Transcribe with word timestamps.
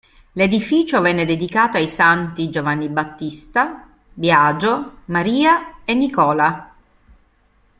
L'edificio 0.31 0.99
venne 0.99 1.27
dedicato 1.27 1.77
ai 1.77 1.87
santi 1.87 2.49
Giovanni 2.49 2.89
Battista, 2.89 3.87
Biagio, 4.11 5.01
Maria 5.05 5.75
e 5.85 5.93
Nicola. 5.93 6.73